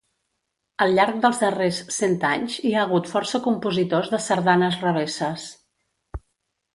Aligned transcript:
Al 0.83 0.93
llarg 0.99 1.17
dels 1.25 1.41
darrers 1.41 1.81
cent 1.97 2.15
anys 2.29 2.55
hi 2.69 2.71
ha 2.77 2.79
hagut 2.85 3.09
força 3.11 3.41
compositors 3.49 4.09
de 4.15 4.21
sardanes 4.29 4.79
revesses. 4.87 5.45